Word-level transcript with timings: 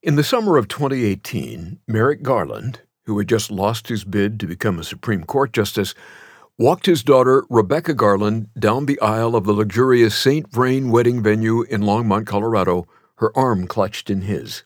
In 0.00 0.14
the 0.14 0.22
summer 0.22 0.56
of 0.56 0.68
2018, 0.68 1.80
Merrick 1.88 2.22
Garland, 2.22 2.82
who 3.06 3.18
had 3.18 3.28
just 3.28 3.50
lost 3.50 3.88
his 3.88 4.04
bid 4.04 4.38
to 4.38 4.46
become 4.46 4.78
a 4.78 4.84
Supreme 4.84 5.24
Court 5.24 5.52
justice, 5.52 5.92
walked 6.56 6.86
his 6.86 7.02
daughter, 7.02 7.44
Rebecca 7.50 7.94
Garland, 7.94 8.48
down 8.56 8.86
the 8.86 9.00
aisle 9.00 9.34
of 9.34 9.44
the 9.44 9.52
luxurious 9.52 10.16
St. 10.16 10.52
Vrain 10.52 10.90
wedding 10.90 11.20
venue 11.20 11.62
in 11.62 11.80
Longmont, 11.80 12.26
Colorado, 12.26 12.86
her 13.16 13.36
arm 13.36 13.66
clutched 13.66 14.08
in 14.08 14.20
his. 14.20 14.62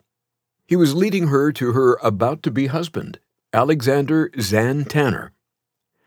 He 0.67 0.77
was 0.77 0.95
leading 0.95 1.29
her 1.29 1.51
to 1.53 1.73
her 1.73 1.99
about 2.03 2.43
to 2.43 2.51
be 2.51 2.67
husband, 2.67 3.19
Alexander 3.55 4.29
Xan 4.37 4.87
Tanner. 4.87 5.33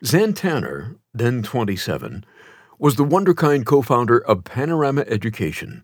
Xan 0.03 0.35
Tanner, 0.35 0.97
then 1.15 1.41
27, 1.41 2.25
was 2.77 2.95
the 2.95 3.03
Wonderkind 3.03 3.65
co 3.65 3.81
founder 3.81 4.19
of 4.19 4.43
Panorama 4.43 5.03
Education, 5.07 5.83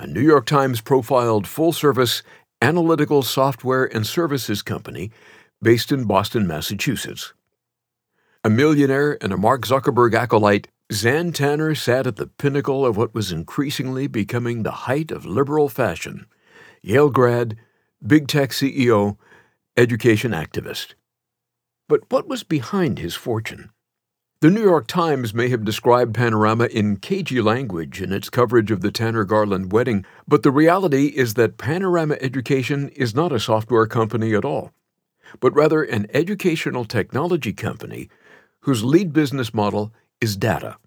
a 0.00 0.06
New 0.06 0.22
York 0.22 0.46
Times 0.46 0.80
profiled 0.80 1.46
full 1.46 1.72
service 1.72 2.22
analytical 2.62 3.22
software 3.22 3.84
and 3.84 4.06
services 4.06 4.62
company 4.62 5.10
based 5.62 5.92
in 5.92 6.04
Boston, 6.04 6.46
Massachusetts. 6.46 7.32
A 8.44 8.50
millionaire 8.50 9.18
and 9.22 9.32
a 9.32 9.36
Mark 9.36 9.66
Zuckerberg 9.66 10.14
acolyte, 10.14 10.68
Xan 10.90 11.32
Tanner 11.34 11.74
sat 11.74 12.06
at 12.06 12.16
the 12.16 12.26
pinnacle 12.26 12.84
of 12.84 12.96
what 12.96 13.14
was 13.14 13.30
increasingly 13.30 14.06
becoming 14.06 14.62
the 14.62 14.70
height 14.70 15.10
of 15.10 15.26
liberal 15.26 15.68
fashion 15.68 16.26
Yale 16.82 17.10
grad, 17.10 17.56
big 18.06 18.26
tech 18.26 18.50
CEO, 18.50 19.18
education 19.76 20.32
activist. 20.32 20.94
But 21.88 22.10
what 22.10 22.26
was 22.26 22.42
behind 22.42 22.98
his 22.98 23.14
fortune? 23.14 23.70
The 24.40 24.50
New 24.50 24.62
York 24.62 24.86
Times 24.86 25.34
may 25.34 25.50
have 25.50 25.66
described 25.66 26.14
Panorama 26.14 26.64
in 26.64 26.96
cagey 26.96 27.42
language 27.42 28.00
in 28.00 28.10
its 28.10 28.30
coverage 28.30 28.70
of 28.70 28.80
the 28.80 28.90
Tanner 28.90 29.24
Garland 29.24 29.70
wedding, 29.70 30.06
but 30.26 30.42
the 30.42 30.50
reality 30.50 31.08
is 31.08 31.34
that 31.34 31.58
Panorama 31.58 32.16
Education 32.22 32.88
is 32.96 33.14
not 33.14 33.32
a 33.32 33.38
software 33.38 33.86
company 33.86 34.34
at 34.34 34.46
all, 34.46 34.72
but 35.40 35.54
rather 35.54 35.82
an 35.82 36.06
educational 36.14 36.86
technology 36.86 37.52
company 37.52 38.08
whose 38.60 38.82
lead 38.82 39.12
business 39.12 39.52
model 39.52 39.92
is 40.22 40.38
data, 40.38 40.78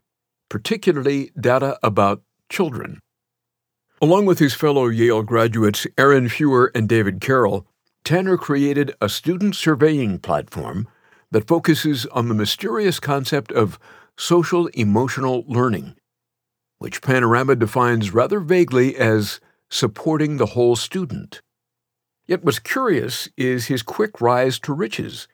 particularly 0.49 1.29
data 1.39 1.77
about 1.83 2.23
children. 2.49 2.99
Along 4.01 4.25
with 4.25 4.39
his 4.39 4.55
fellow 4.55 4.87
Yale 4.87 5.21
graduates 5.21 5.85
Aaron 5.95 6.27
Feuer 6.27 6.71
and 6.73 6.89
David 6.89 7.21
Carroll, 7.21 7.67
Tanner 8.03 8.35
created 8.35 8.95
a 8.99 9.07
student 9.07 9.55
surveying 9.55 10.17
platform 10.17 10.87
that 11.33 11.47
focuses 11.47 12.05
on 12.07 12.29
the 12.29 12.35
mysterious 12.35 12.99
concept 12.99 13.51
of 13.51 13.79
social 14.15 14.67
emotional 14.67 15.43
learning, 15.47 15.95
which 16.77 17.01
Panorama 17.01 17.55
defines 17.55 18.13
rather 18.13 18.39
vaguely 18.39 18.95
as 18.95 19.41
supporting 19.67 20.37
the 20.37 20.45
whole 20.47 20.75
student. 20.75 21.41
Yet 22.27 22.43
what's 22.43 22.59
curious 22.59 23.27
is 23.35 23.65
his 23.65 23.81
quick 23.81 24.21
rise 24.21 24.59
to 24.59 24.73
riches. 24.73 25.27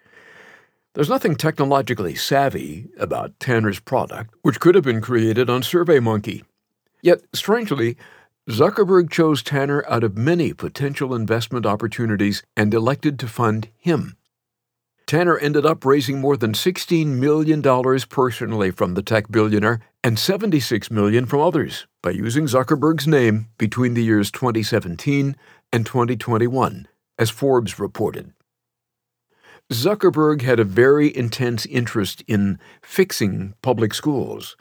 There's 0.95 1.09
nothing 1.09 1.35
technologically 1.35 2.15
savvy 2.15 2.87
about 2.97 3.37
Tanner's 3.39 3.81
product, 3.81 4.33
which 4.41 4.61
could 4.61 4.75
have 4.75 4.85
been 4.85 5.01
created 5.01 5.49
on 5.49 5.61
SurveyMonkey. 5.61 6.43
Yet, 7.01 7.23
strangely, 7.33 7.97
Zuckerberg 8.49 9.11
chose 9.11 9.43
Tanner 9.43 9.83
out 9.89 10.05
of 10.05 10.17
many 10.17 10.53
potential 10.53 11.13
investment 11.13 11.65
opportunities 11.65 12.41
and 12.55 12.73
elected 12.73 13.19
to 13.19 13.27
fund 13.27 13.67
him. 13.77 14.15
Tanner 15.09 15.39
ended 15.39 15.65
up 15.65 15.85
raising 15.85 16.21
more 16.21 16.37
than 16.37 16.53
$16 16.53 17.07
million 17.07 17.63
personally 18.09 18.69
from 18.69 18.93
the 18.93 19.01
tech 19.01 19.31
billionaire 19.31 19.79
and 20.03 20.19
76 20.19 20.91
million 20.91 21.25
from 21.25 21.39
others 21.39 21.87
by 22.03 22.11
using 22.11 22.45
Zuckerberg's 22.45 23.07
name 23.07 23.47
between 23.57 23.95
the 23.95 24.03
years 24.03 24.29
2017 24.29 25.35
and 25.73 25.83
2021, 25.83 26.87
as 27.17 27.31
Forbes 27.31 27.79
reported. 27.79 28.33
Zuckerberg 29.73 30.43
had 30.43 30.59
a 30.59 30.63
very 30.63 31.17
intense 31.17 31.65
interest 31.65 32.23
in 32.27 32.59
fixing 32.83 33.55
public 33.63 33.95
schools, 33.95 34.55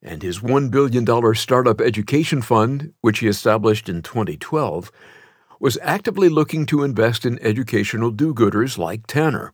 and 0.00 0.22
his 0.22 0.38
$1 0.38 0.70
billion 0.70 1.34
startup 1.34 1.80
education 1.80 2.40
fund, 2.40 2.92
which 3.00 3.18
he 3.18 3.26
established 3.26 3.88
in 3.88 4.00
2012, 4.00 4.92
was 5.58 5.76
actively 5.82 6.28
looking 6.28 6.66
to 6.66 6.84
invest 6.84 7.26
in 7.26 7.36
educational 7.42 8.12
do 8.12 8.32
gooders 8.32 8.78
like 8.78 9.08
Tanner. 9.08 9.52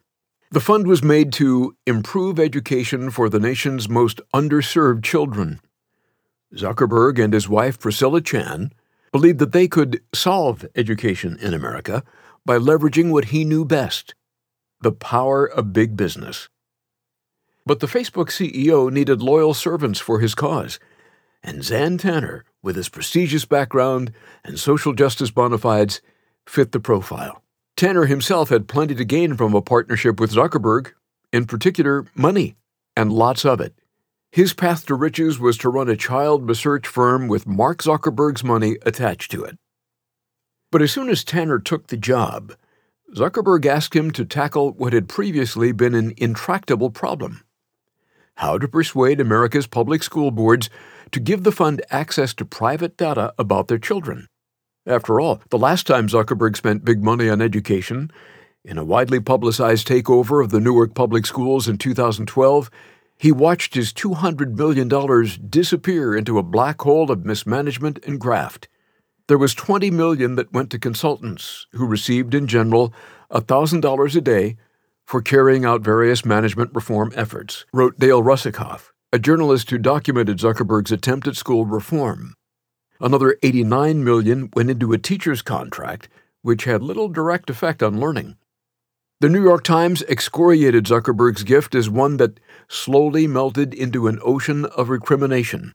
The 0.51 0.61
fund 0.61 0.87
was 0.87 1.03
made 1.03 1.31
to 1.35 1.77
improve 1.87 2.39
education 2.41 3.11
for 3.11 3.29
the 3.29 3.39
nation's 3.39 3.87
most 3.87 4.23
underserved 4.33 5.03
children. 5.03 5.61
Zuckerberg 6.55 7.23
and 7.23 7.35
his 7.35 7.51
wife 7.51 7.79
Priscilla 7.79 8.23
Chan 8.23 8.73
believed 9.13 9.41
that 9.41 9.53
they 9.53 9.69
could 9.69 10.01
solve 10.15 10.65
education 10.75 11.37
in 11.43 11.53
America 11.53 12.03
by 12.47 12.57
leveraging 12.57 13.11
what 13.11 13.27
he 13.27 13.45
knew 13.45 13.67
best 13.67 14.15
the 14.81 14.93
power 14.93 15.45
of 15.45 15.75
big 15.75 15.97
business. 15.97 16.49
But 17.67 17.81
the 17.81 17.87
Facebook 17.87 18.29
CEO 18.29 18.91
needed 18.91 19.21
loyal 19.21 19.53
servants 19.53 19.99
for 19.99 20.21
his 20.21 20.35
cause, 20.35 20.79
and 21.43 21.59
Xan 21.59 21.99
Tanner, 21.99 22.47
with 22.63 22.77
his 22.77 22.89
prestigious 22.89 23.45
background 23.45 24.13
and 24.45 24.59
social 24.59 24.95
justice 24.95 25.31
bona 25.31 25.59
fides, 25.59 26.01
fit 26.47 26.73
the 26.73 26.81
profile. 26.81 27.43
Tanner 27.79 28.07
himself 28.07 28.49
had 28.49 28.67
plenty 28.67 28.97
to 28.97 29.05
gain 29.05 29.37
from 29.37 29.55
a 29.55 29.63
partnership 29.63 30.19
with 30.19 30.33
Zuckerberg, 30.33 30.95
in 31.33 31.47
particular, 31.47 32.07
money, 32.17 32.57
and 32.97 33.13
lots 33.13 33.45
of 33.45 33.61
it. 33.61 33.73
His 34.33 34.53
path 34.53 34.85
to 34.87 34.97
riches 34.97 35.39
was 35.39 35.57
to 35.59 35.69
run 35.69 35.89
a 35.89 35.95
child 35.95 36.49
research 36.49 36.89
firm 36.89 37.29
with 37.29 37.47
Mark 37.47 37.85
Zuckerberg's 37.85 38.43
money 38.43 38.79
attached 38.83 39.31
to 39.31 39.45
it. 39.45 39.59
But 40.73 40.83
as 40.83 40.91
soon 40.91 41.09
as 41.09 41.23
Tanner 41.23 41.61
took 41.61 41.87
the 41.87 41.97
job, 41.97 42.53
Zuckerberg 43.15 43.65
asked 43.65 43.95
him 43.95 44.11
to 44.11 44.25
tackle 44.25 44.73
what 44.73 44.93
had 44.93 45.09
previously 45.09 45.71
been 45.71 45.95
an 45.95 46.15
intractable 46.17 46.91
problem 46.91 47.45
how 48.39 48.59
to 48.59 48.67
persuade 48.67 49.21
America's 49.21 49.69
public 49.69 50.03
school 50.03 50.33
boards 50.33 50.69
to 51.13 51.21
give 51.21 51.45
the 51.45 51.53
fund 51.53 51.81
access 51.91 52.35
to 52.35 52.45
private 52.45 52.97
data 52.97 53.33
about 53.39 53.69
their 53.69 53.79
children. 53.79 54.27
After 54.89 55.21
all, 55.21 55.43
the 55.51 55.59
last 55.59 55.87
time 55.87 56.09
Zuckerberg 56.09 56.57
spent 56.57 56.83
big 56.83 57.05
money 57.05 57.29
on 57.29 57.43
education, 57.43 58.11
in 58.65 58.79
a 58.79 58.85
widely 58.85 59.21
publicized 59.21 59.87
takeover 59.87 60.43
of 60.43 60.51
the 60.51 60.61
Newark 60.61 60.95
Public 60.95 61.27
Schools 61.27 61.69
in 61.69 61.77
2012, 61.77 62.71
he 63.19 63.31
watched 63.31 63.75
his 63.75 63.93
$200 63.93 64.57
million 64.57 64.89
disappear 65.51 66.17
into 66.17 66.39
a 66.39 66.43
black 66.43 66.81
hole 66.81 67.11
of 67.11 67.27
mismanagement 67.27 67.99
and 68.07 68.19
graft. 68.19 68.67
There 69.27 69.37
was 69.37 69.55
20 69.55 69.91
million 69.91 70.37
that 70.37 70.55
went 70.55 70.71
to 70.71 70.79
consultants, 70.79 71.67
who 71.73 71.87
received 71.87 72.35
in 72.35 72.47
general 72.47 72.95
$1,000 73.31 74.17
a 74.17 74.21
day 74.23 74.57
for 75.05 75.21
carrying 75.21 75.67
out 75.67 75.83
various 75.83 76.25
management 76.25 76.71
reform 76.75 77.13
efforts, 77.15 77.67
wrote 77.75 77.99
Dale 77.99 78.23
Russakoff, 78.23 78.91
a 79.13 79.19
journalist 79.19 79.69
who 79.69 79.77
documented 79.77 80.39
Zuckerberg's 80.39 80.93
attempt 80.93 81.27
at 81.27 81.37
school 81.37 81.67
reform. 81.67 82.33
Another 83.01 83.39
89 83.43 84.03
million 84.03 84.51
went 84.55 84.71
into 84.71 84.93
a 84.93 84.99
teacher's 84.99 85.43
contract, 85.43 86.09
which 86.43 86.65
had 86.65 86.83
little 86.83 87.09
direct 87.09 87.49
effect 87.49 87.83
on 87.83 88.01
learning. 88.01 88.37
The 89.21 89.29
New 89.29 89.43
York 89.43 89.65
Times 89.65 90.03
excoriated 90.03 90.87
Zuckerberg's 90.87 91.43
gift 91.43 91.75
as 91.75 91.91
one 91.91 92.19
that 92.19 92.39
slowly 92.69 93.27
melted 93.27 93.75
into 93.75 94.07
an 94.07 94.21
ocean 94.23 94.65
of 94.65 94.89
recrimination. 94.89 95.73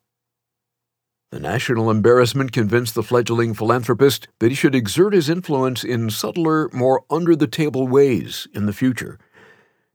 The 1.31 1.39
national 1.39 1.89
embarrassment 1.89 2.51
convinced 2.51 2.93
the 2.93 3.03
fledgling 3.03 3.53
philanthropist 3.53 4.27
that 4.39 4.49
he 4.49 4.55
should 4.55 4.75
exert 4.75 5.13
his 5.13 5.29
influence 5.29 5.83
in 5.83 6.09
subtler, 6.09 6.69
more 6.71 7.03
under 7.09 7.35
the 7.35 7.47
table 7.47 7.87
ways 7.87 8.47
in 8.53 8.65
the 8.65 8.71
future, 8.71 9.17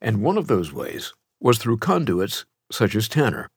and 0.01 0.21
one 0.21 0.37
of 0.37 0.49
those 0.49 0.73
ways 0.73 1.15
was 1.41 1.59
through 1.59 1.79
conduits 1.79 2.45
such 2.73 2.97
as 2.97 3.09
Tanner. 3.09 3.49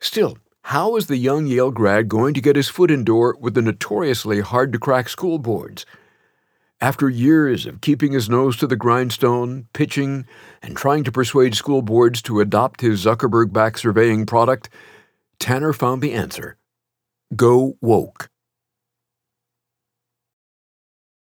Still, 0.00 0.38
how 0.62 0.96
is 0.96 1.06
the 1.06 1.16
young 1.16 1.46
Yale 1.46 1.70
grad 1.70 2.08
going 2.08 2.34
to 2.34 2.40
get 2.40 2.56
his 2.56 2.68
foot 2.68 2.90
in 2.90 3.04
door 3.04 3.36
with 3.38 3.54
the 3.54 3.62
notoriously 3.62 4.40
hard 4.40 4.72
to 4.72 4.78
crack 4.78 5.08
school 5.08 5.38
boards? 5.38 5.84
After 6.80 7.08
years 7.08 7.66
of 7.66 7.80
keeping 7.80 8.12
his 8.12 8.28
nose 8.28 8.56
to 8.56 8.66
the 8.66 8.74
grindstone, 8.74 9.68
pitching, 9.72 10.26
and 10.62 10.76
trying 10.76 11.04
to 11.04 11.12
persuade 11.12 11.54
school 11.54 11.82
boards 11.82 12.22
to 12.22 12.40
adopt 12.40 12.80
his 12.80 13.04
Zuckerberg 13.04 13.52
backed 13.52 13.80
surveying 13.80 14.26
product, 14.26 14.68
Tanner 15.38 15.72
found 15.72 16.02
the 16.02 16.12
answer 16.12 16.56
Go 17.36 17.76
Woke. 17.80 18.31